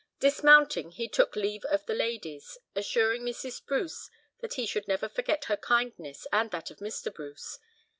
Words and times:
Dismounting, 0.19 0.93
he 0.93 1.07
took 1.07 1.35
leave 1.35 1.63
of 1.65 1.85
the 1.85 1.93
ladies, 1.93 2.57
assuring 2.75 3.21
Mrs. 3.21 3.63
Bruce 3.63 4.09
that 4.39 4.55
he 4.55 4.65
should 4.65 4.87
never 4.87 5.07
forget 5.07 5.43
her 5.45 5.57
kindness 5.57 6.25
and 6.33 6.49
that 6.49 6.71
of 6.71 6.79
Mr. 6.79 7.13
Bruce. 7.13 7.59